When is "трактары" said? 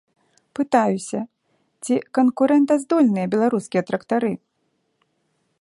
3.91-4.33